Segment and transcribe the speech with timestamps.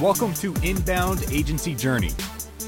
[0.00, 2.12] Welcome to Inbound Agency Journey.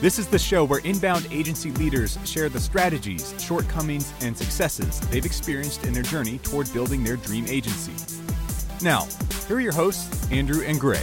[0.02, 5.24] This is the show where inbound agency leaders share the strategies, shortcomings, and successes they've
[5.24, 7.92] experienced in their journey toward building their dream agency.
[8.82, 9.08] Now,
[9.46, 11.02] here are your hosts, Andrew and Gray.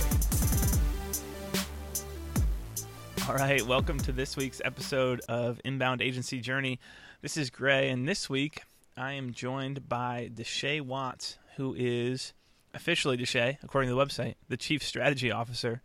[3.28, 6.80] All right, welcome to this week's episode of Inbound Agency Journey.
[7.23, 8.62] This is Gray, and this week
[8.95, 12.34] I am joined by Deshay Watts, who is
[12.76, 15.81] officially Deshay, according to the website, the Chief Strategy Officer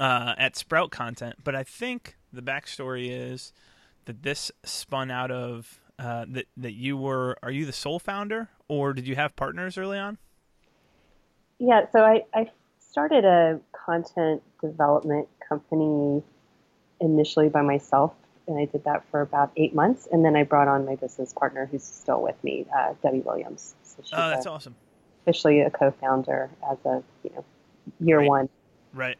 [0.00, 1.36] uh, at Sprout Content.
[1.44, 3.52] But I think the backstory is
[4.06, 7.36] that this spun out of uh, that that you were.
[7.40, 10.18] Are you the sole founder, or did you have partners early on?
[11.60, 12.50] Yeah, so I, I
[12.80, 16.24] started a content development company
[17.00, 18.12] initially by myself,
[18.46, 21.32] and I did that for about eight months, and then I brought on my business
[21.32, 23.74] partner, who's still with me, uh, Debbie Williams.
[23.82, 24.74] So oh, that's a, awesome.
[25.22, 27.44] Officially a co-founder as of you know
[28.00, 28.28] year right.
[28.28, 28.48] one.
[28.92, 29.16] Right.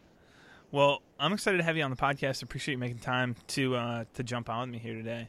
[0.70, 2.42] Well, I'm excited to have you on the podcast.
[2.42, 5.28] I Appreciate you making time to uh, to jump on with me here today.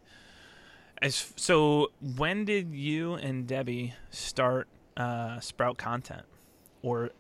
[1.02, 6.24] As so, when did you and Debbie start uh, Sprout Content,
[6.82, 7.12] or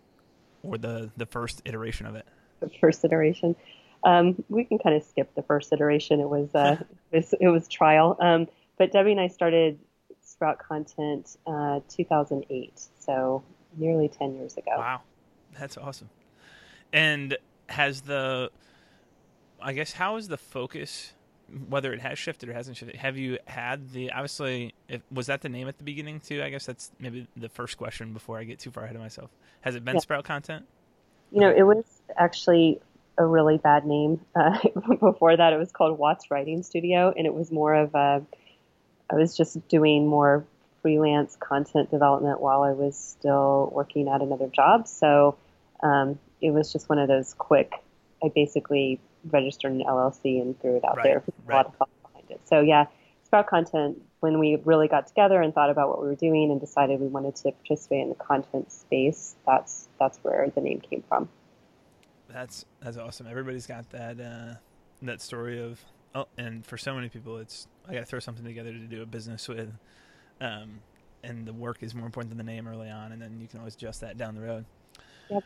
[0.63, 2.25] or the the first iteration of it?
[2.59, 3.55] The first iteration.
[4.03, 6.19] Um, we can kind of skip the first iteration.
[6.19, 6.77] It was uh,
[7.11, 8.17] it, was, it was trial.
[8.19, 8.47] Um,
[8.77, 9.79] but Debbie and I started
[10.21, 13.43] Sprout Content uh, 2008, so
[13.77, 14.71] nearly 10 years ago.
[14.77, 15.01] Wow,
[15.57, 16.09] that's awesome.
[16.93, 18.49] And has the
[19.61, 21.13] I guess how is the focus
[21.67, 25.41] whether it has shifted or hasn't shifted have you had the obviously if, was that
[25.41, 28.43] the name at the beginning too i guess that's maybe the first question before i
[28.43, 29.99] get too far ahead of myself has it been yeah.
[29.99, 30.63] sprout content
[31.31, 32.79] you know it was actually
[33.19, 34.57] a really bad name uh,
[34.99, 38.23] before that it was called watts writing studio and it was more of a
[39.11, 40.45] i was just doing more
[40.81, 45.37] freelance content development while i was still working at another job so
[45.81, 47.73] um, it was just one of those quick.
[48.23, 48.99] I basically
[49.29, 51.23] registered an LLC and threw it out right, there.
[51.45, 51.55] Right.
[51.55, 52.41] A lot of thought behind it.
[52.47, 52.85] So yeah,
[53.25, 54.01] Sprout Content.
[54.19, 57.07] When we really got together and thought about what we were doing and decided we
[57.07, 61.29] wanted to participate in the content space, that's that's where the name came from.
[62.31, 63.27] That's that's awesome.
[63.27, 64.55] Everybody's got that uh,
[65.01, 65.83] that story of
[66.15, 69.01] oh, and for so many people, it's I got to throw something together to do
[69.01, 69.71] a business with,
[70.41, 70.79] um,
[71.23, 73.59] and the work is more important than the name early on, and then you can
[73.59, 74.65] always adjust that down the road.
[75.29, 75.43] Yep.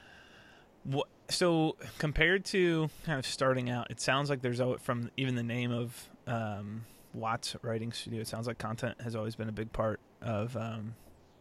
[0.84, 5.44] What, so compared to kind of starting out, it sounds like there's from even the
[5.44, 8.22] name of um, Watts Writing Studio.
[8.22, 10.96] It sounds like content has always been a big part of, um,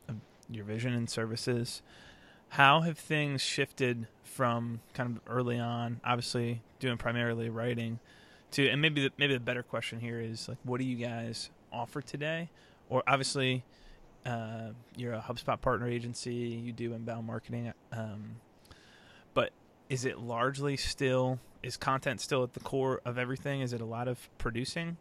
[0.09, 0.17] of
[0.49, 1.83] your vision and services.
[2.53, 7.99] How have things shifted from kind of early on, obviously doing primarily writing,
[8.51, 11.49] to and maybe the, maybe the better question here is like, what do you guys
[11.73, 12.51] offer today?
[12.91, 13.65] Or obviously,
[14.27, 16.35] uh, you're a HubSpot partner agency.
[16.35, 17.73] You do inbound marketing.
[17.91, 18.37] Um,
[19.33, 19.53] but
[19.89, 23.63] is it largely still is content still at the core of everything?
[23.63, 24.99] Is it a lot of producing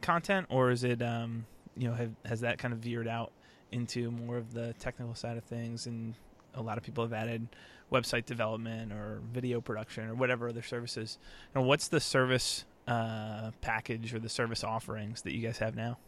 [0.00, 3.32] content, or is it um, you know have, has that kind of veered out
[3.72, 5.86] into more of the technical side of things?
[5.86, 6.14] And
[6.54, 7.48] a lot of people have added
[7.92, 11.18] website development or video production or whatever other services.
[11.54, 15.98] And what's the service uh, package or the service offerings that you guys have now?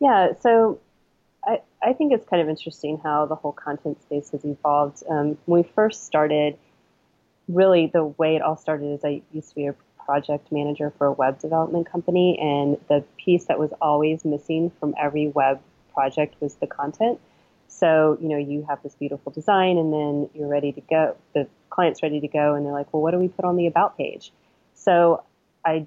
[0.00, 0.80] Yeah, so
[1.44, 5.02] I, I think it's kind of interesting how the whole content space has evolved.
[5.08, 6.56] Um, when we first started,
[7.48, 11.06] really the way it all started is I used to be a project manager for
[11.06, 15.60] a web development company, and the piece that was always missing from every web
[15.92, 17.20] project was the content.
[17.68, 21.16] So, you know, you have this beautiful design and then you're ready to go.
[21.34, 23.66] The client's ready to go and they're like, well, what do we put on the
[23.66, 24.32] about page?
[24.74, 25.22] So
[25.64, 25.86] I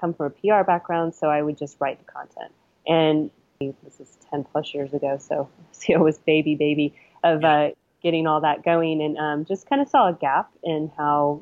[0.00, 2.52] come from a PR background, so I would just write the content.
[2.86, 3.30] And
[3.60, 5.48] this is 10 plus years ago, so
[5.88, 7.70] it was baby, baby of uh,
[8.02, 11.40] getting all that going and um, just kind of saw a gap in how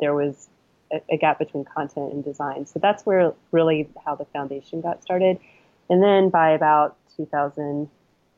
[0.00, 0.48] there was
[0.92, 2.66] a, a, gap between content and design.
[2.66, 5.38] So that's where really how the foundation got started.
[5.88, 6.96] And then by about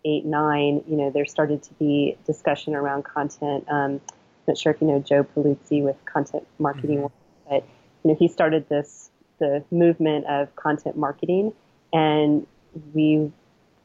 [0.05, 3.65] 2008, nine, you know, there started to be discussion around content.
[3.69, 4.01] Um,
[4.47, 7.51] not sure if you know Joe Pulizzi with content marketing, mm-hmm.
[7.51, 7.65] but
[8.03, 11.53] you know, he started this the movement of content marketing,
[11.93, 12.47] and
[12.95, 13.31] we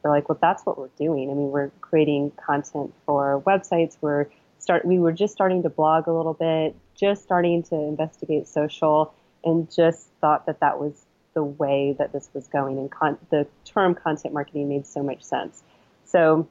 [0.02, 1.30] we're like, well, that's what we're doing.
[1.30, 3.96] I mean, we're creating content for websites.
[4.00, 4.26] We're
[4.58, 4.84] start.
[4.84, 9.14] We were just starting to blog a little bit, just starting to investigate social,
[9.44, 12.78] and just thought that that was the way that this was going.
[12.78, 15.62] And con- the term content marketing made so much sense.
[16.14, 16.48] So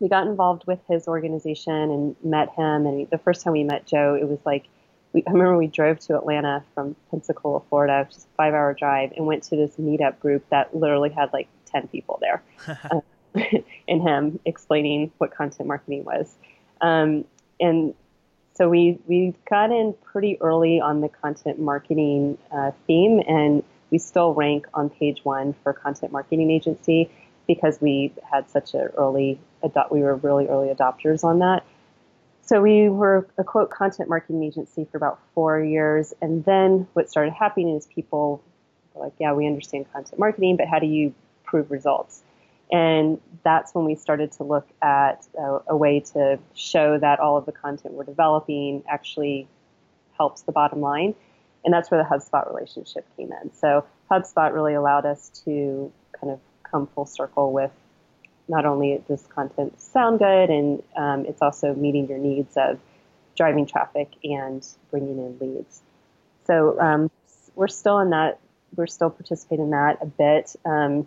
[0.00, 2.86] we got involved with his organization and met him.
[2.86, 4.66] And the first time we met Joe, it was like
[5.14, 9.12] we, I remember we drove to Atlanta from Pensacola, Florida, just a five hour drive,
[9.16, 12.42] and went to this meetup group that literally had like 10 people there.
[12.68, 13.00] uh,
[13.88, 16.34] and him explaining what content marketing was.
[16.80, 17.24] Um,
[17.60, 17.94] and
[18.54, 23.98] so we, we got in pretty early on the content marketing uh, theme, and we
[23.98, 27.10] still rank on page one for content marketing agency
[27.48, 31.64] because we had such an early, adopt, we were really early adopters on that.
[32.42, 37.10] So we were a quote content marketing agency for about four years, and then what
[37.10, 38.42] started happening is people
[38.94, 41.12] were like, "Yeah, we understand content marketing, but how do you
[41.44, 42.22] prove results?"
[42.70, 47.36] And that's when we started to look at a, a way to show that all
[47.36, 49.46] of the content we're developing actually
[50.16, 51.14] helps the bottom line,
[51.64, 53.52] and that's where the HubSpot relationship came in.
[53.54, 57.70] So HubSpot really allowed us to kind of come full circle with
[58.48, 62.78] not only does content sound good, and um, it's also meeting your needs of
[63.36, 65.82] driving traffic and bringing in leads.
[66.46, 67.10] So um,
[67.54, 68.38] we're still in that.
[68.74, 70.56] We're still participating in that a bit.
[70.64, 71.06] Um,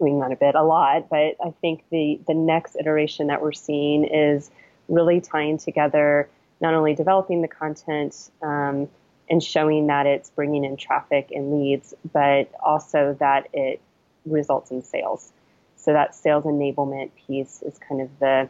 [0.00, 1.08] I mean, not a bit, a lot.
[1.08, 4.50] But I think the the next iteration that we're seeing is
[4.88, 6.28] really tying together
[6.60, 8.88] not only developing the content um,
[9.30, 13.80] and showing that it's bringing in traffic and leads, but also that it
[14.30, 15.32] results in sales.
[15.76, 18.48] So that sales enablement piece is kind of the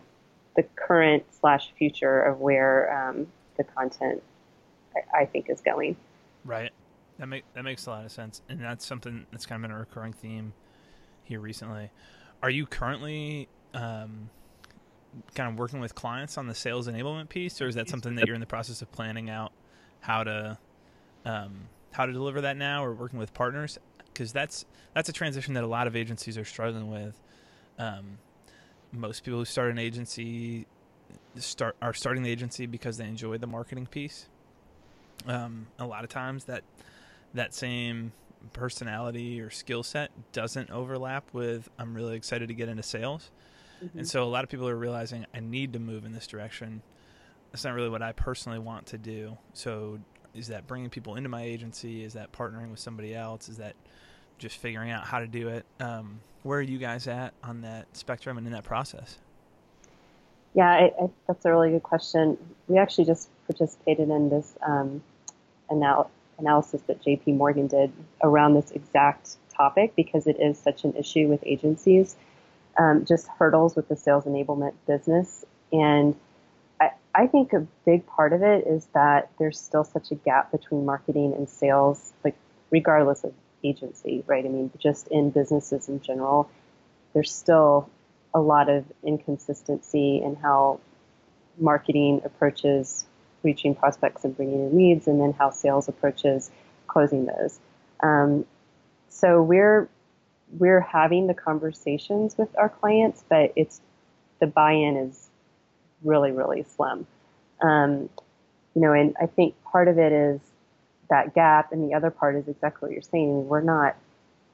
[0.57, 4.23] the current slash future of where um, the content
[4.97, 5.97] I, I, think is going.
[6.45, 6.73] Right.
[7.19, 9.77] That make that makes a lot of sense, and that's something that's kind of been
[9.77, 10.53] a recurring theme
[11.23, 11.91] here recently.
[12.43, 14.31] Are you currently um,
[15.35, 18.27] kind of working with clients on the sales enablement piece, or is that something that
[18.27, 19.53] you're in the process of planning out
[20.01, 20.59] how to
[21.25, 23.79] um, how to deliver that now, or working with partners?
[24.19, 27.21] Because that's that's a transition that a lot of agencies are struggling with.
[27.79, 28.19] Um,
[28.91, 30.67] most people who start an agency
[31.37, 34.29] start are starting the agency because they enjoy the marketing piece.
[35.27, 36.65] Um, a lot of times that
[37.35, 38.13] that same
[38.53, 43.31] personality or skill set doesn't overlap with I'm really excited to get into sales.
[43.85, 44.01] Mm-hmm.
[44.01, 46.83] And so a lot of people are realizing I need to move in this direction.
[47.53, 49.39] That's not really what I personally want to do.
[49.53, 50.01] So
[50.35, 52.05] is that bringing people into my agency?
[52.05, 53.49] Is that partnering with somebody else?
[53.49, 53.77] Is that
[54.39, 55.67] just figuring out how to do it.
[55.81, 59.19] Um, where are you guys at on that spectrum and in that process?
[60.55, 62.39] Yeah, I, I, that's a really good question.
[62.69, 65.03] We actually just participated in this um,
[65.71, 67.93] anal- analysis that JP Morgan did
[68.23, 72.17] around this exact topic because it is such an issue with agencies,
[72.79, 75.45] um, just hurdles with the sales enablement business.
[75.73, 76.15] And
[76.81, 80.53] I, I think a big part of it is that there's still such a gap
[80.53, 82.37] between marketing and sales, like
[82.71, 83.33] regardless of
[83.65, 84.45] agency, right?
[84.45, 86.51] I mean, just in businesses in general,
[87.13, 87.89] there's still
[88.35, 90.81] a lot of inconsistency in how
[91.59, 93.07] marketing approaches
[93.43, 96.51] reaching prospects and bringing in leads, and then how sales approaches
[96.87, 97.59] closing those.
[98.01, 98.45] Um,
[99.09, 99.89] so we're
[100.59, 103.81] we're having the conversations with our clients, but it's
[104.41, 105.31] the buy-in is
[106.03, 107.07] really really slim.
[107.61, 108.09] Um,
[108.75, 110.41] you know, and I think part of it is
[111.11, 111.73] that gap.
[111.73, 113.49] And the other part is exactly what you're saying.
[113.49, 113.97] We're not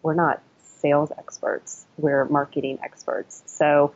[0.03, 1.87] we're not sales experts.
[1.97, 3.43] We're marketing experts.
[3.47, 3.95] So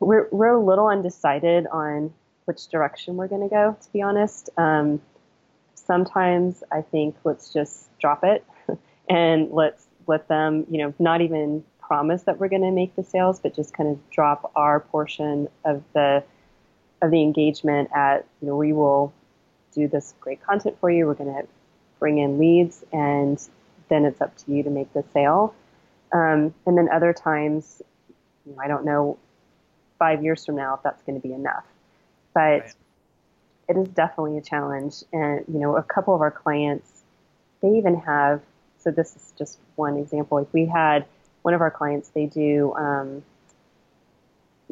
[0.00, 2.12] we're we're a little undecided on
[2.44, 3.76] which direction we're going to go.
[3.80, 5.00] To be honest, um,
[5.74, 8.44] sometimes I think let's just drop it
[9.08, 13.04] and let's let them, you know, not even promise that we're going to make the
[13.04, 16.22] sales, but just kind of drop our portion of the
[17.00, 19.12] of the engagement at, you know, we will
[19.74, 21.06] do this great content for you.
[21.06, 21.48] We're going to
[21.98, 23.38] bring in leads, and
[23.88, 25.54] then it's up to you to make the sale.
[26.12, 27.82] Um, and then other times,
[28.46, 29.18] you know, I don't know
[29.98, 31.64] five years from now if that's going to be enough.
[32.34, 32.74] But right.
[33.68, 35.04] it is definitely a challenge.
[35.12, 37.02] And, you know, a couple of our clients,
[37.62, 38.40] they even have,
[38.78, 40.38] so this is just one example.
[40.38, 41.06] Like we had
[41.42, 43.22] one of our clients, they do um,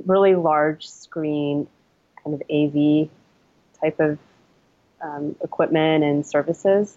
[0.05, 1.69] really large screen
[2.25, 3.09] kind of AV
[3.81, 4.19] type of
[5.03, 6.97] um, equipment and services.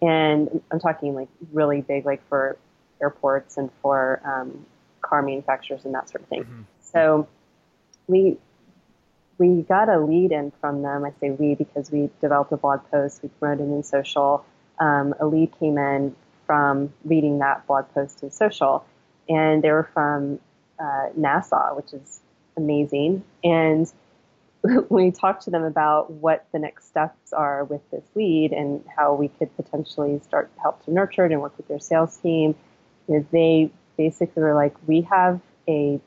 [0.00, 2.56] And I'm talking like really big, like for
[3.00, 4.66] airports and for um,
[5.00, 6.44] car manufacturers and that sort of thing.
[6.44, 6.62] Mm-hmm.
[6.80, 7.28] So
[8.06, 8.38] we
[9.38, 11.04] we got a lead in from them.
[11.04, 14.44] I say we because we developed a blog post, we promoted it in social.
[14.78, 16.14] Um, a lead came in
[16.46, 18.84] from reading that blog post in social,
[19.28, 20.38] and they were from
[20.78, 22.20] uh, NASA, which is
[22.56, 23.24] amazing.
[23.42, 23.90] And
[24.88, 28.84] when we talked to them about what the next steps are with this lead and
[28.96, 32.54] how we could potentially start help to nurture it and work with their sales team,
[33.08, 36.00] you know, they basically were like, we have a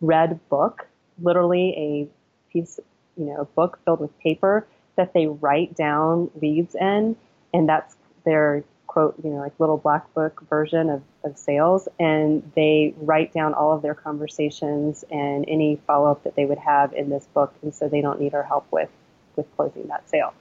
[0.00, 0.86] red book,
[1.20, 2.78] literally a piece,
[3.16, 4.66] you know, a book filled with paper
[4.96, 7.16] that they write down leads in,
[7.52, 12.50] and that's their quote, you know, like little black book version of, of sales, and
[12.54, 16.92] they write down all of their conversations and any follow up that they would have
[16.92, 18.90] in this book, and so they don't need our help with
[19.36, 20.32] with closing that sale.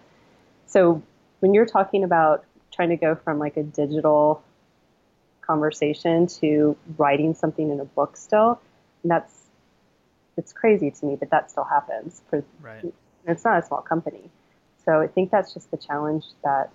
[0.67, 1.01] So
[1.39, 4.43] when you're talking about trying to go from like a digital
[5.41, 8.61] conversation to writing something in a book still,
[9.03, 9.43] that's
[10.37, 12.21] it's crazy to me, but that still happens.
[12.29, 12.93] For, right.
[13.27, 14.29] It's not a small company.
[14.83, 16.69] So I think that's just the challenge that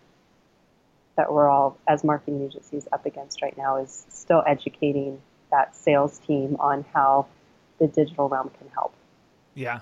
[1.17, 6.19] that we're all as marketing agencies up against right now is still educating that sales
[6.19, 7.26] team on how
[7.79, 8.95] the digital realm can help.
[9.55, 9.81] Yeah.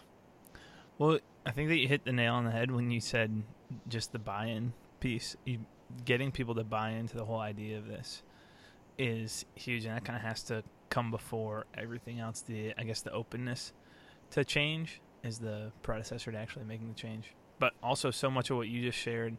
[0.99, 3.43] Well, I think that you hit the nail on the head when you said
[3.89, 5.37] just the buy-in piece.
[5.45, 5.61] You,
[6.05, 8.23] getting people to buy into the whole idea of this
[8.99, 12.41] is huge, and that kind of has to come before everything else.
[12.41, 13.73] The I guess the openness
[14.31, 17.35] to change is the predecessor to actually making the change.
[17.59, 19.37] But also, so much of what you just shared,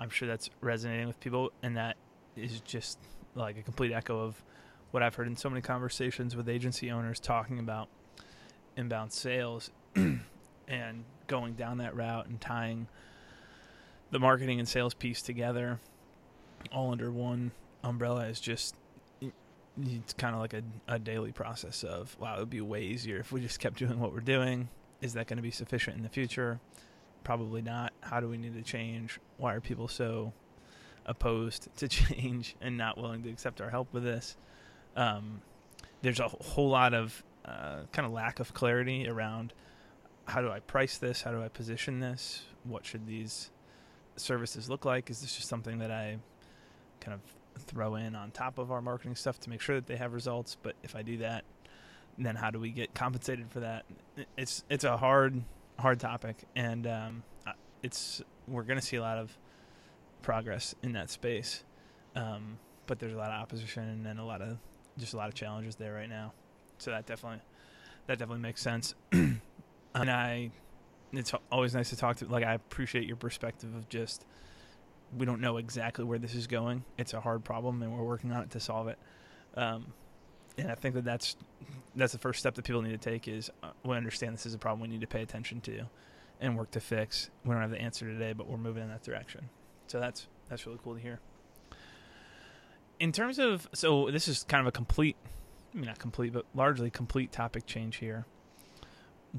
[0.00, 1.96] I'm sure that's resonating with people, and that
[2.36, 2.98] is just
[3.34, 4.42] like a complete echo of
[4.90, 7.88] what I've heard in so many conversations with agency owners talking about
[8.76, 12.86] inbound sales and going down that route and tying
[14.10, 15.78] the marketing and sales piece together
[16.72, 17.50] all under one
[17.84, 18.74] umbrella is just
[19.86, 23.18] it's kind of like a, a daily process of wow it would be way easier
[23.18, 24.68] if we just kept doing what we're doing.
[25.00, 26.58] Is that going to be sufficient in the future
[27.24, 27.92] probably not.
[28.00, 29.20] How do we need to change?
[29.36, 30.32] Why are people so
[31.06, 34.36] opposed to change and not willing to accept our help with this?
[34.96, 35.42] Um,
[36.02, 39.52] there's a whole lot of uh, kind of lack of clarity around
[40.26, 41.22] how do i price this?
[41.22, 42.42] How do i position this?
[42.64, 43.50] What should these
[44.16, 45.08] services look like?
[45.08, 46.18] Is this just something that i
[47.00, 47.20] kind of
[47.58, 50.56] throw in on top of our marketing stuff to make sure that they have results.
[50.62, 51.44] But if I do that,
[52.16, 53.84] then how do we get compensated for that?
[54.36, 55.42] It's it's a hard
[55.78, 57.22] hard topic, and um,
[57.82, 59.36] it's we're going to see a lot of
[60.22, 61.64] progress in that space.
[62.16, 64.58] Um, but there's a lot of opposition and a lot of
[64.96, 66.32] just a lot of challenges there right now.
[66.78, 67.40] So that definitely
[68.06, 68.94] that definitely makes sense.
[69.12, 69.40] and
[69.94, 70.50] I,
[71.12, 72.26] it's always nice to talk to.
[72.26, 74.24] Like I appreciate your perspective of just
[75.16, 76.84] we don't know exactly where this is going.
[76.96, 78.98] It's a hard problem, and we're working on it to solve it.
[79.54, 79.92] Um,
[80.58, 81.36] and I think that that's
[81.96, 84.54] that's the first step that people need to take is uh, we understand this is
[84.54, 85.84] a problem we need to pay attention to
[86.40, 87.30] and work to fix.
[87.44, 89.48] We don't have the answer today, but we're moving in that direction.
[89.86, 91.20] So that's that's really cool to hear.
[93.00, 95.16] In terms of so this is kind of a complete,
[95.74, 98.26] I mean not complete, but largely complete topic change here.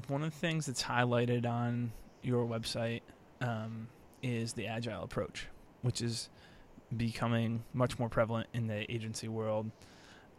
[0.08, 3.00] One of the things that's highlighted on your website
[3.40, 3.88] um,
[4.22, 5.48] is the agile approach
[5.82, 6.28] which is
[6.96, 9.70] becoming much more prevalent in the agency world.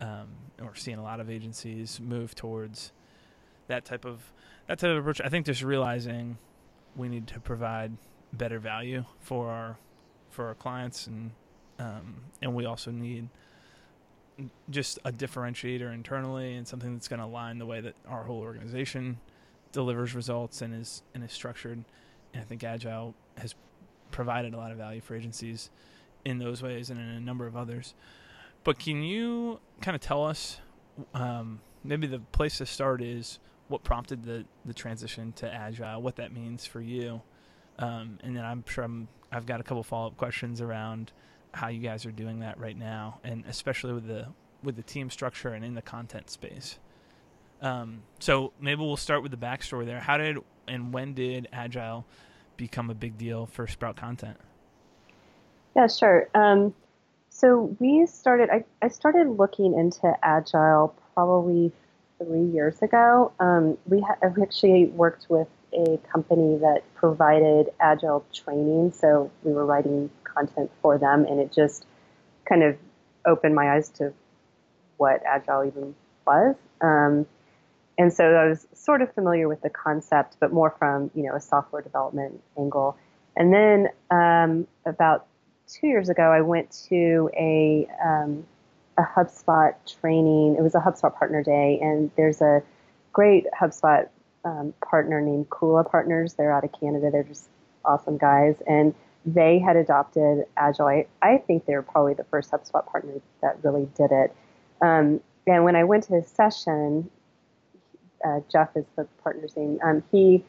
[0.02, 0.28] Um,
[0.60, 2.92] we're seeing a lot of agencies move towards
[3.68, 4.34] that type of
[4.68, 5.22] that type of approach.
[5.24, 6.38] I think just realizing
[6.96, 7.94] we need to provide
[8.34, 9.78] better value for our
[10.30, 11.32] for our clients, and
[11.80, 13.30] um, and we also need
[14.70, 18.40] just a differentiator internally and something that's going to align the way that our whole
[18.40, 19.20] organization
[19.72, 21.84] delivers results and is and is structured.
[22.34, 23.56] And I think Agile has
[24.12, 25.70] provided a lot of value for agencies
[26.26, 27.94] in those ways and in a number of others.
[28.64, 30.60] But can you kind of tell us
[31.14, 36.18] um, maybe the place to start is what prompted the, the transition to agile, what
[36.18, 37.22] that means for you,
[37.80, 41.12] um, and then I'm sure I'm, I've got a couple follow up questions around
[41.54, 44.28] how you guys are doing that right now, and especially with the
[44.64, 46.78] with the team structure and in the content space.
[47.62, 50.00] Um, so maybe we'll start with the backstory there.
[50.00, 50.38] How did
[50.68, 52.06] and when did agile
[52.58, 54.38] become a big deal for Sprout content?
[55.76, 56.30] Yeah, sure.
[56.36, 56.74] Um,
[57.32, 61.72] so we started, I, I, started looking into Agile probably
[62.20, 63.32] three years ago.
[63.40, 69.66] Um, we ha- actually worked with a company that provided Agile training, so we were
[69.66, 71.86] writing content for them, and it just
[72.46, 72.78] kind of
[73.26, 74.14] opened my eyes to
[74.98, 75.96] what Agile even
[76.28, 76.56] was.
[76.82, 77.26] Um,
[77.98, 81.36] and so I was sort of familiar with the concept, but more from you know
[81.36, 82.98] a software development angle.
[83.38, 85.28] And then um, about
[85.72, 88.46] two years ago, I went to a um,
[88.98, 90.56] a HubSpot training.
[90.58, 92.62] It was a HubSpot Partner Day, and there's a
[93.14, 94.08] great HubSpot
[94.44, 96.34] um, partner named Kula Partners.
[96.34, 97.10] They're out of Canada.
[97.12, 97.48] They're just
[97.86, 98.94] awesome guys, and
[99.26, 100.88] they had adopted Agile.
[100.88, 104.36] I, I think they were probably the first HubSpot partner that really did it.
[104.82, 107.10] Um, and when I went to his session,
[108.26, 109.80] uh, Jeff is the partner's name.
[109.84, 110.44] Um, he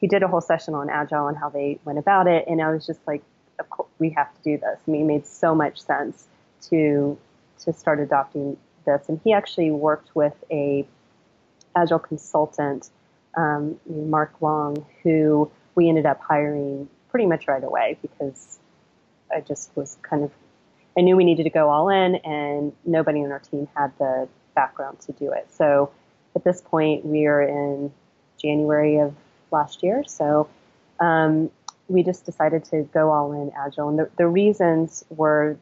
[0.00, 2.70] he did a whole session on agile and how they went about it, and I
[2.70, 3.22] was just like,
[3.62, 4.78] of course, we have to do this.
[4.86, 6.26] I mean, it made so much sense
[6.68, 7.18] to
[7.64, 9.08] to start adopting this.
[9.08, 10.86] And he actually worked with a
[11.74, 12.90] agile consultant,
[13.36, 18.58] um, Mark Long, who we ended up hiring pretty much right away because
[19.34, 20.30] I just was kind of,
[20.98, 24.28] I knew we needed to go all in, and nobody on our team had the
[24.54, 25.46] background to do it.
[25.50, 25.90] So
[26.34, 27.92] at this point, we are in
[28.40, 29.14] January of
[29.50, 30.04] last year.
[30.06, 30.48] So
[31.00, 31.50] um,
[31.88, 33.88] we just decided to go all in Agile.
[33.88, 35.56] And the, the reasons were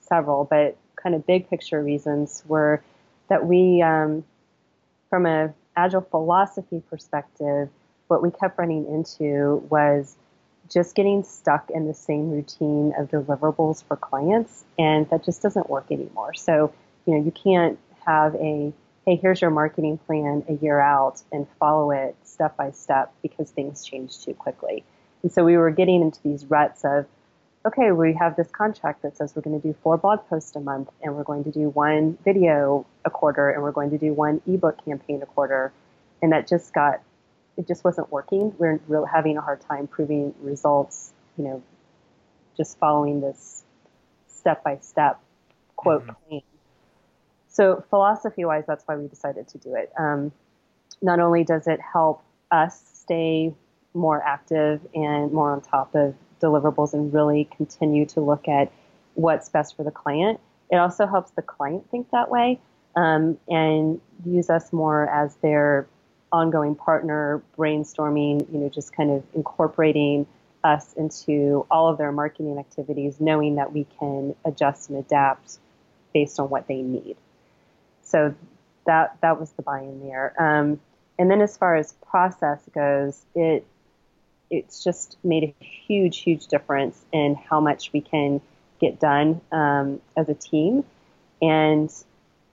[0.00, 2.82] several, but kind of big picture reasons were
[3.28, 4.24] that we, um,
[5.10, 7.68] from a Agile philosophy perspective,
[8.08, 10.16] what we kept running into was
[10.70, 15.68] just getting stuck in the same routine of deliverables for clients, and that just doesn't
[15.68, 16.34] work anymore.
[16.34, 16.72] So,
[17.04, 18.72] you know, you can't have a
[19.06, 23.48] hey, here's your marketing plan a year out and follow it step by step because
[23.50, 24.84] things change too quickly.
[25.26, 27.04] And so we were getting into these ruts of,
[27.64, 30.60] okay, we have this contract that says we're going to do four blog posts a
[30.60, 34.12] month and we're going to do one video a quarter and we're going to do
[34.12, 35.72] one ebook campaign a quarter.
[36.22, 37.00] And that just got
[37.56, 38.54] it just wasn't working.
[38.56, 41.62] We we're having a hard time proving results, you know,
[42.56, 43.64] just following this
[44.28, 45.20] step by step
[45.74, 46.28] quote mm-hmm.
[46.28, 46.42] plan.
[47.48, 49.90] So philosophy wise, that's why we decided to do it.
[49.98, 50.30] Um,
[51.02, 53.56] not only does it help us stay
[53.96, 58.70] more active and more on top of deliverables and really continue to look at
[59.14, 60.38] what's best for the client,
[60.70, 62.60] it also helps the client think that way
[62.94, 65.86] um, and use us more as their
[66.32, 70.26] ongoing partner, brainstorming, you know, just kind of incorporating
[70.64, 75.58] us into all of their marketing activities, knowing that we can adjust and adapt
[76.12, 77.16] based on what they need.
[78.02, 78.34] So
[78.86, 80.34] that that was the buy-in there.
[80.40, 80.80] Um,
[81.18, 83.66] and then as far as process goes, it
[84.50, 88.40] it's just made a huge, huge difference in how much we can
[88.80, 90.84] get done um, as a team
[91.42, 91.92] and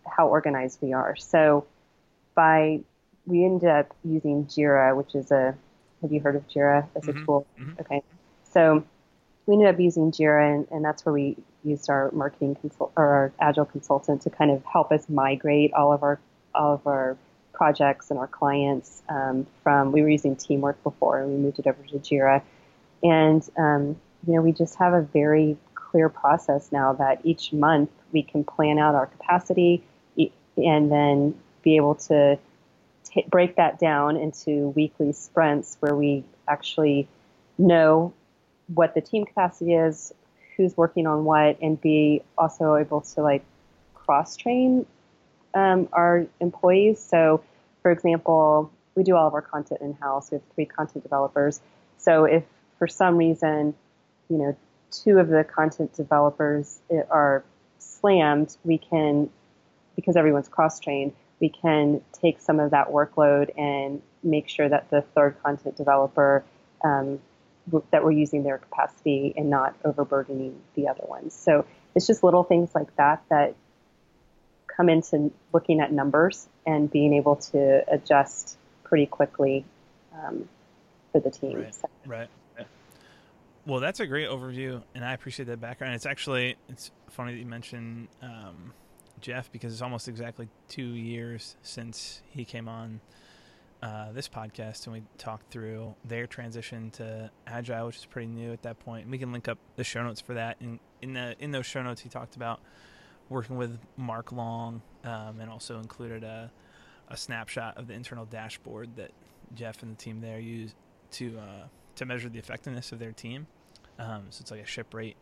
[0.06, 1.16] how organized we are.
[1.16, 1.66] So
[2.36, 2.82] by
[3.26, 5.56] we ended up using Jira, which is a
[6.02, 7.26] have you heard of Jira as a mm-hmm.
[7.26, 7.48] tool?
[7.60, 7.82] Mm-hmm.
[7.82, 8.04] Okay,
[8.44, 8.84] so
[9.46, 13.06] we ended up using Jira, and, and that's where we used our marketing consult or
[13.06, 16.20] our agile consultant to kind of help us migrate all of our
[16.54, 17.18] all of our
[17.54, 21.68] projects and our clients um, from we were using Teamwork before, and we moved it
[21.68, 22.42] over to Jira,
[23.02, 23.96] and um,
[24.28, 28.44] you know we just have a very clear process now that each month we can
[28.44, 29.84] plan out our capacity
[30.58, 32.38] and then be able to
[33.04, 37.08] t- break that down into weekly sprints where we actually
[37.58, 38.14] know
[38.68, 40.14] what the team capacity is,
[40.56, 43.44] who's working on what, and be also able to like
[43.94, 44.86] cross train
[45.54, 47.00] um, our employees.
[47.00, 47.44] So,
[47.82, 50.32] for example, we do all of our content in house.
[50.32, 51.62] We have three content developers.
[51.98, 52.44] So, if
[52.80, 53.74] for some reason,
[54.30, 54.58] you know,
[54.92, 57.44] two of the content developers are
[57.80, 59.30] slammed, we can,
[59.96, 64.90] because everyone's cross trained, we can take some of that workload and make sure that
[64.90, 66.44] the third content developer
[66.84, 67.20] um,
[67.92, 71.34] that we're using their capacity and not overburdening the other ones.
[71.34, 73.56] So it's just little things like that that
[74.76, 79.66] come into looking at numbers and being able to adjust pretty quickly
[80.14, 80.48] um,
[81.12, 81.60] for the team.
[81.60, 81.76] Right.
[81.76, 81.88] So.
[82.06, 82.30] right.
[83.66, 85.96] Well, that's a great overview, and I appreciate that background.
[85.96, 88.74] It's actually it's funny that you mentioned um,
[89.22, 93.00] Jeff because it's almost exactly two years since he came on
[93.82, 98.54] uh, this podcast and we talked through their transition to agile, which is pretty new
[98.54, 99.04] at that point.
[99.04, 100.60] And we can link up the show notes for that.
[100.62, 102.62] And in the in those show notes, he talked about
[103.30, 106.52] working with Mark Long um, and also included a
[107.10, 109.12] a snapshot of the internal dashboard that
[109.54, 110.74] Jeff and the team there use
[111.12, 113.48] to uh, to measure the effectiveness of their team.
[114.00, 115.16] Um, so it's like a ship rate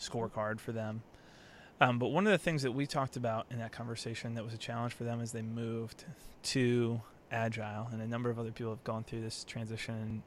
[0.00, 1.02] scorecard for them.
[1.80, 4.54] Um, but one of the things that we talked about in that conversation that was
[4.54, 6.04] a challenge for them as they moved
[6.42, 10.22] to agile, and a number of other people have gone through this transition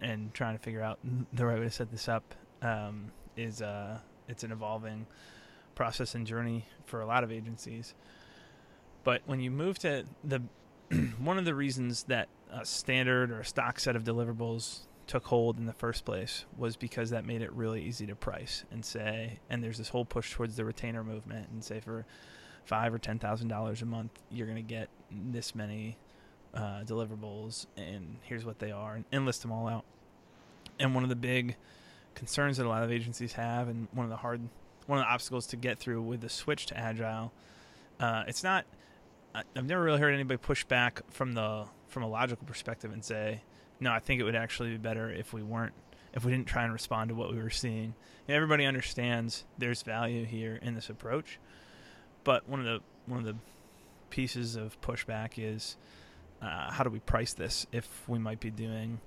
[0.00, 1.00] and, and trying to figure out
[1.32, 3.98] the right way to set this up um, is uh,
[4.28, 5.06] it's an evolving
[5.74, 7.94] process and journey for a lot of agencies.
[9.04, 10.42] But when you move to the
[11.18, 15.58] one of the reasons that a standard or a stock set of deliverables took hold
[15.58, 19.40] in the first place was because that made it really easy to price and say
[19.48, 22.06] and there's this whole push towards the retainer movement and say for
[22.64, 25.96] five or ten thousand dollars a month you're going to get this many
[26.54, 29.84] uh, deliverables and here's what they are and, and list them all out
[30.78, 31.56] and one of the big
[32.14, 34.40] concerns that a lot of agencies have and one of the hard
[34.90, 37.32] one of the obstacles to get through with the switch to agile
[38.00, 38.66] uh, it's not
[39.34, 43.40] i've never really heard anybody push back from the from a logical perspective and say
[43.80, 45.72] no, I think it would actually be better if we weren't
[46.12, 47.94] if we didn't try and respond to what we were seeing.
[48.28, 51.38] And everybody understands there's value here in this approach,
[52.22, 53.36] but one of the one of the
[54.10, 55.76] pieces of pushback is
[56.42, 59.00] uh, how do we price this if we might be doing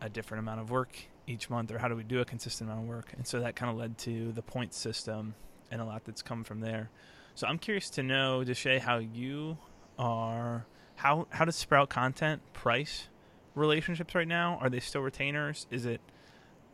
[0.00, 0.96] a different amount of work
[1.28, 3.12] each month, or how do we do a consistent amount of work?
[3.16, 5.34] And so that kind of led to the point system
[5.70, 6.90] and a lot that's come from there.
[7.34, 9.58] So I'm curious to know, Deshay, how you
[9.98, 10.66] are.
[10.96, 13.08] How how does Sprout Content price
[13.54, 14.58] relationships right now?
[14.60, 15.66] Are they still retainers?
[15.70, 16.00] Is it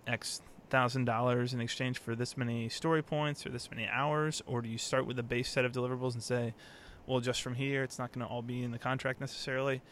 [0.06, 0.40] X
[0.70, 4.68] thousand dollars in exchange for this many story points or this many hours, or do
[4.68, 6.54] you start with a base set of deliverables and say,
[7.06, 9.82] well, just from here, it's not going to all be in the contract necessarily?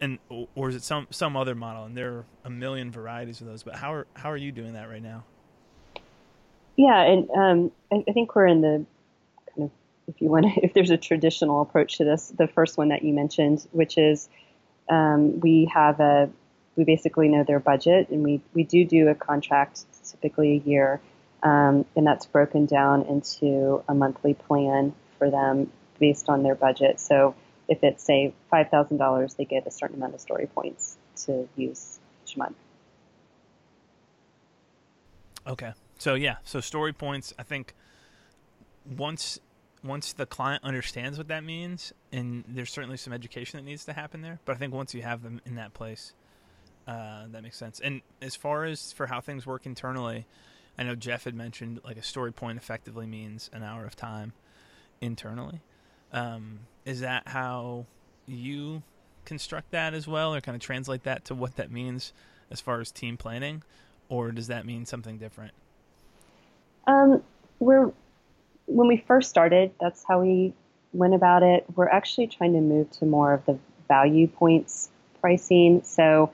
[0.00, 0.18] And
[0.54, 1.84] or is it some some other model?
[1.84, 3.62] And there are a million varieties of those.
[3.62, 5.24] But how are how are you doing that right now?
[6.76, 8.86] Yeah, and um, I, I, think we're in the
[9.54, 9.70] kind of
[10.08, 13.02] if you want to, if there's a traditional approach to this, the first one that
[13.02, 14.28] you mentioned, which is
[14.88, 16.30] um, we have a
[16.76, 21.00] we basically know their budget, and we we do do a contract typically a year,
[21.42, 26.98] um, and that's broken down into a monthly plan for them based on their budget.
[26.98, 27.34] So
[27.70, 31.48] if it's say five thousand dollars, they get a certain amount of story points to
[31.56, 32.56] use each month.
[35.46, 37.32] Okay, so yeah, so story points.
[37.38, 37.74] I think
[38.84, 39.38] once
[39.82, 43.92] once the client understands what that means, and there's certainly some education that needs to
[43.92, 44.40] happen there.
[44.44, 46.12] But I think once you have them in that place,
[46.86, 47.80] uh, that makes sense.
[47.80, 50.26] And as far as for how things work internally,
[50.76, 54.32] I know Jeff had mentioned like a story point effectively means an hour of time
[55.00, 55.62] internally.
[56.12, 57.86] Um, is that how
[58.26, 58.82] you
[59.24, 62.12] construct that as well, or kind of translate that to what that means
[62.50, 63.62] as far as team planning,
[64.08, 65.52] or does that mean something different?
[66.86, 67.22] Um,
[67.60, 67.92] we're
[68.66, 70.52] when we first started, that's how we
[70.92, 71.64] went about it.
[71.76, 75.82] We're actually trying to move to more of the value points pricing.
[75.84, 76.32] So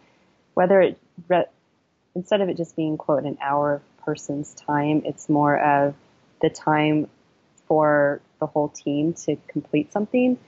[0.55, 1.47] whether it re-
[2.15, 5.95] instead of it just being quote an hour person's time, it's more of
[6.41, 7.09] the time
[7.67, 10.39] for the whole team to complete something.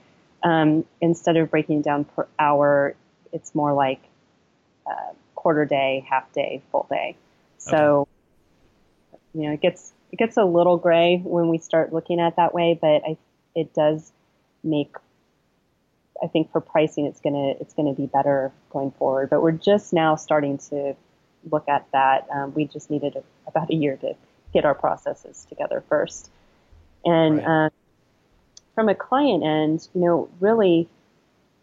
[0.43, 2.95] Um, instead of breaking down per hour,
[3.33, 4.01] it's more like
[4.89, 7.15] uh, quarter day, half day, full day.
[7.57, 8.07] So,
[9.13, 9.21] okay.
[9.33, 12.35] you know, it gets it gets a little gray when we start looking at it
[12.37, 13.17] that way, but I,
[13.55, 14.11] it does
[14.63, 14.95] make.
[16.21, 19.29] I think for pricing, it's gonna it's gonna be better going forward.
[19.29, 20.95] But we're just now starting to
[21.49, 22.27] look at that.
[22.33, 24.15] Um, we just needed a, about a year to
[24.53, 26.29] get our processes together first.
[27.05, 27.65] And right.
[27.65, 27.69] uh,
[28.75, 30.87] from a client end, you know, really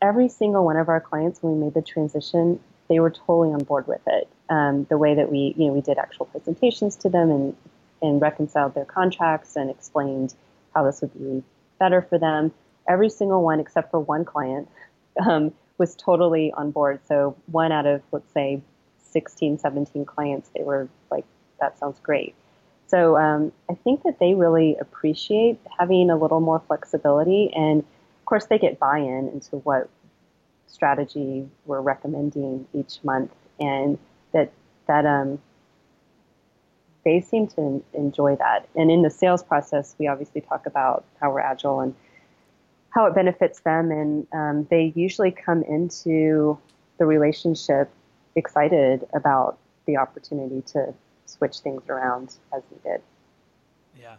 [0.03, 3.65] every single one of our clients, when we made the transition, they were totally on
[3.65, 4.29] board with it.
[4.49, 7.57] Um, the way that we, you know, we did actual presentations to them and
[8.03, 10.35] and reconciled their contracts and explained
[10.75, 11.43] how this would be
[11.79, 12.53] better for them.
[12.87, 14.69] Every single one, except for one client,
[15.27, 17.01] um, was totally on board.
[17.09, 18.61] So one out of let's say
[19.11, 21.25] 16, 17 clients, they were like,
[21.61, 22.35] "That sounds great."
[22.89, 28.25] So um, I think that they really appreciate having a little more flexibility, and of
[28.25, 29.89] course they get buy-in into what
[30.69, 33.99] strategy we're recommending each month, and
[34.33, 34.53] that
[34.87, 35.41] that um,
[37.05, 38.69] they seem to enjoy that.
[38.77, 41.95] And in the sales process, we obviously talk about how we're agile and
[42.91, 46.57] how it benefits them, and um, they usually come into
[46.99, 47.91] the relationship
[48.37, 50.95] excited about the opportunity to
[51.27, 53.03] switch things around as needed.
[53.99, 54.17] Yeah,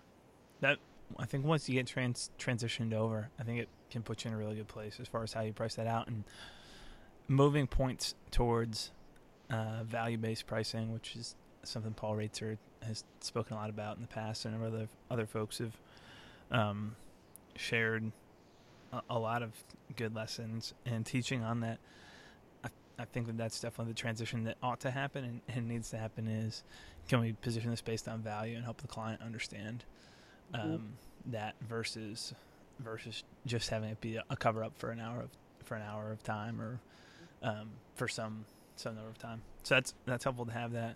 [0.61, 0.77] that
[1.17, 4.35] I think once you get trans transitioned over, I think it can put you in
[4.35, 6.23] a really good place as far as how you price that out and
[7.27, 8.91] moving points towards
[9.49, 14.01] uh, value based pricing, which is something Paul Raetzer has spoken a lot about in
[14.01, 15.75] the past, and other other folks have
[16.51, 16.95] um,
[17.55, 18.11] shared
[18.91, 19.51] a, a, lot of
[19.95, 21.79] good lessons and teaching on that.
[22.99, 25.97] I, think that that's definitely the transition that ought to happen and, and needs to
[25.97, 26.27] happen.
[26.27, 26.63] Is
[27.07, 29.86] can we position this based on value and help the client understand
[30.53, 30.62] mm-hmm.
[30.62, 31.31] um, mm-hmm.
[31.31, 32.33] that versus
[32.79, 35.29] versus just having it be a, cover up for an hour of
[35.63, 36.79] for an hour of time or
[37.43, 39.41] um, for some some number of time.
[39.63, 40.95] So that's that's helpful to have that.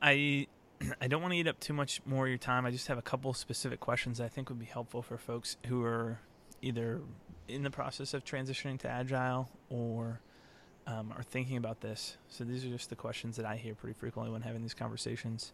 [0.00, 0.46] I
[1.00, 2.66] I don't want to eat up too much more of your time.
[2.66, 5.84] I just have a couple specific questions I think would be helpful for folks who
[5.84, 6.18] are
[6.60, 7.00] either
[7.48, 10.20] in the process of transitioning to agile or
[10.86, 12.16] um, are thinking about this.
[12.28, 15.52] So these are just the questions that I hear pretty frequently when having these conversations.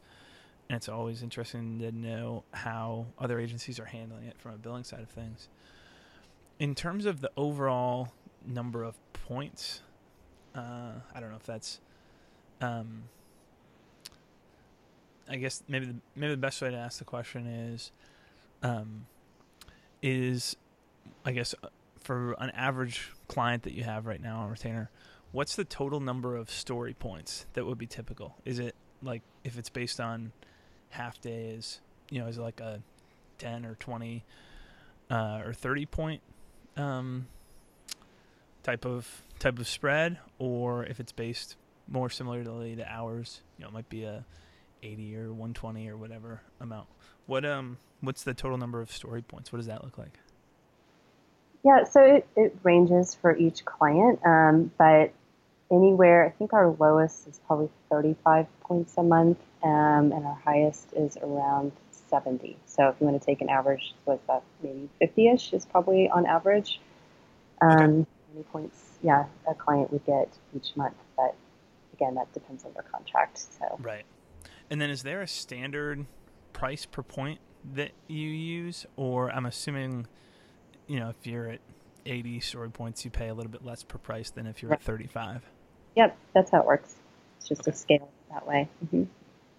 [0.69, 4.85] And it's always interesting to know how other agencies are handling it from a billing
[4.85, 5.49] side of things.
[6.59, 8.12] In terms of the overall
[8.47, 9.81] number of points,
[10.55, 11.81] uh, I don't know if that's.
[12.61, 13.05] Um,
[15.31, 17.93] I guess maybe the, maybe the best way to ask the question is,
[18.62, 19.07] um,
[20.03, 20.57] is
[21.25, 21.69] I guess uh,
[22.01, 24.91] for an average client that you have right now on retainer,
[25.33, 28.37] what's the total number of story points that would be typical?
[28.45, 30.33] Is it like if it's based on
[30.91, 32.83] half days, you know, is it like a
[33.38, 34.25] 10 or 20
[35.11, 36.23] uh, or 30 point
[36.77, 37.27] um,
[38.62, 41.57] type of type of spread or if it's based
[41.88, 43.41] more similarly to ours.
[43.57, 44.25] You know, it might be a
[44.83, 46.88] 80 or 120 or whatever amount.
[47.27, 49.53] What um what's the total number of story points?
[49.53, 50.19] What does that look like?
[51.64, 55.12] Yeah, so it, it ranges for each client, um, but
[55.71, 60.92] anywhere, I think our lowest is probably 35 points a month, um, and our highest
[60.94, 61.73] is around
[62.09, 62.57] 70.
[62.66, 66.09] So if you want to take an average, what's that, maybe 50 ish is probably
[66.09, 66.81] on average.
[67.61, 68.07] Um, okay.
[68.33, 71.35] Many points, yeah, a client would get each month, but
[71.92, 73.38] again, that depends on their contract.
[73.38, 74.05] So Right.
[74.71, 76.07] And then is there a standard
[76.53, 77.40] price per point
[77.75, 80.07] that you use, or I'm assuming,
[80.88, 81.61] you know, if you're at
[82.07, 84.81] 80 story points, you pay a little bit less per price than if you're right.
[84.81, 85.42] at 35.
[85.94, 86.94] Yep, that's how it works.
[87.38, 87.70] It's just okay.
[87.70, 88.68] a scale that way.
[88.85, 89.05] Mm-hmm.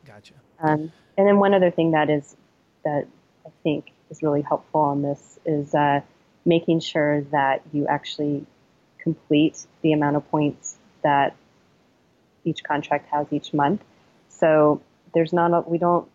[0.05, 0.33] Gotcha.
[0.59, 2.35] Um, and then one other thing that is
[2.83, 3.07] that
[3.45, 6.01] I think is really helpful on this is uh,
[6.45, 8.45] making sure that you actually
[8.97, 11.35] complete the amount of points that
[12.43, 13.83] each contract has each month.
[14.29, 14.81] So
[15.13, 16.07] there's not a, we don't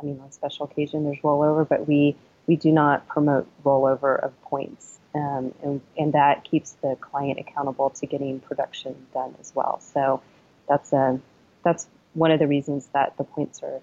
[0.00, 2.16] I mean on special occasion there's rollover, but we
[2.46, 7.90] we do not promote rollover of points, um, and, and that keeps the client accountable
[7.90, 9.80] to getting production done as well.
[9.80, 10.22] So
[10.68, 11.20] that's a
[11.64, 13.80] that's one of the reasons that the points are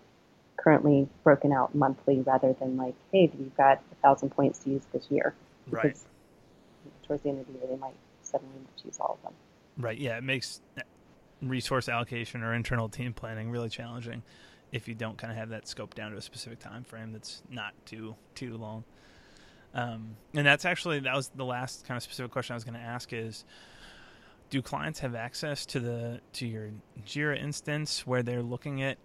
[0.58, 4.84] currently broken out monthly rather than like, hey, you've got a thousand points to use
[4.93, 5.34] this year.
[5.65, 5.97] Because right.
[7.06, 9.34] towards the end of the year, they might suddenly use all of them.
[9.78, 9.97] Right.
[9.97, 10.17] Yeah.
[10.17, 10.62] It makes
[11.41, 14.23] resource allocation or internal team planning really challenging
[14.73, 17.41] if you don't kind of have that scope down to a specific time frame that's
[17.49, 18.83] not too too long.
[19.73, 22.73] Um, and that's actually that was the last kind of specific question I was going
[22.75, 23.45] to ask is
[24.49, 26.71] do clients have access to the to your
[27.05, 28.97] Jira instance where they're looking at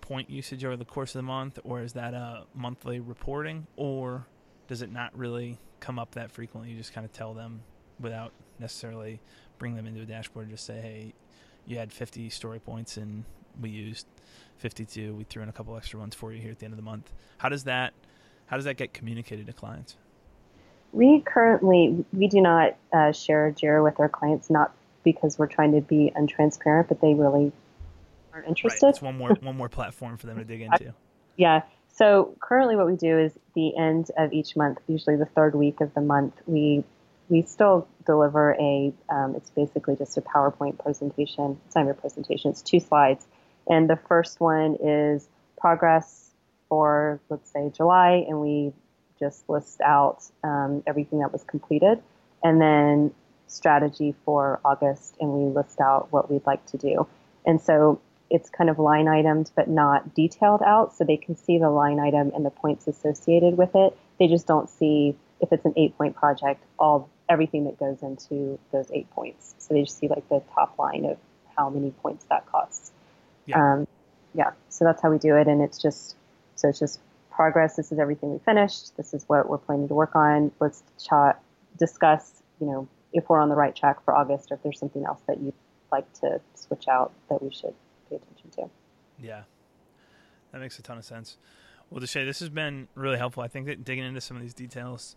[0.00, 4.26] point usage over the course of the month, or is that a monthly reporting, or
[4.66, 6.70] does it not really come up that frequently?
[6.70, 7.62] You just kind of tell them
[8.00, 9.20] without necessarily
[9.58, 10.46] bring them into a dashboard.
[10.46, 11.14] and Just say, hey,
[11.66, 13.24] you had 50 story points and
[13.60, 14.06] we used
[14.58, 15.14] 52.
[15.14, 16.82] We threw in a couple extra ones for you here at the end of the
[16.82, 17.10] month.
[17.38, 17.94] How does that
[18.46, 19.96] how does that get communicated to clients?
[20.92, 24.72] We currently we do not uh, share Jira with our clients, not
[25.04, 27.52] because we're trying to be untransparent, but they really
[28.32, 28.86] aren't interested.
[28.86, 28.90] Right.
[28.90, 30.94] It's one more one more platform for them to dig into.
[31.36, 31.62] yeah.
[31.88, 35.80] So currently, what we do is the end of each month, usually the third week
[35.80, 36.84] of the month, we
[37.28, 38.92] we still deliver a.
[39.08, 41.60] Um, it's basically just a PowerPoint presentation.
[41.66, 42.50] It's not a presentation.
[42.50, 43.26] It's two slides,
[43.68, 46.30] and the first one is progress
[46.68, 48.72] for let's say July, and we
[49.18, 52.00] just list out um, everything that was completed,
[52.42, 53.12] and then
[53.46, 57.06] strategy for August, and we list out what we'd like to do.
[57.44, 61.58] And so it's kind of line items but not detailed out so they can see
[61.58, 63.96] the line item and the points associated with it.
[64.18, 68.58] They just don't see if it's an eight point project all everything that goes into
[68.72, 69.54] those eight points.
[69.58, 71.18] So they just see like the top line of
[71.56, 72.92] how many points that costs
[73.50, 73.72] yeah.
[73.72, 73.86] Um,
[74.34, 76.16] yeah so that's how we do it and it's just
[76.56, 79.94] so it's just progress this is everything we finished this is what we're planning to
[79.94, 81.40] work on let's chat
[81.78, 85.04] discuss you know if we're on the right track for august or if there's something
[85.04, 85.54] else that you'd
[85.92, 87.74] like to switch out that we should
[88.08, 88.70] pay attention to.
[89.18, 89.42] Yeah,
[90.52, 91.36] that makes a ton of sense.
[91.90, 93.42] Well, Deshay, this has been really helpful.
[93.42, 95.16] I think that digging into some of these details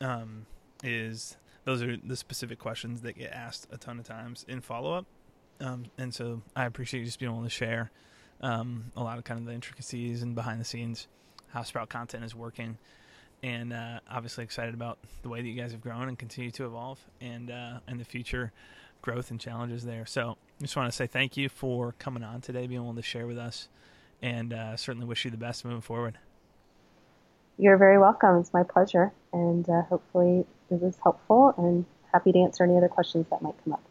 [0.00, 0.46] um,
[0.84, 4.92] is those are the specific questions that get asked a ton of times in follow
[4.92, 5.06] up.
[5.60, 7.90] Um, and so I appreciate you just being able to share
[8.40, 11.06] um, a lot of kind of the intricacies and behind the scenes,
[11.48, 12.78] how Sprout content is working,
[13.42, 16.66] and uh, obviously excited about the way that you guys have grown and continue to
[16.66, 18.52] evolve, and uh, in the future
[19.02, 20.06] growth and challenges there.
[20.06, 23.26] So just want to say thank you for coming on today, being willing to share
[23.26, 23.68] with us,
[24.22, 26.18] and uh, certainly wish you the best moving forward.
[27.58, 28.38] You're very welcome.
[28.38, 31.54] It's my pleasure, and uh, hopefully it was helpful.
[31.58, 33.82] And happy to answer any other questions that might come up.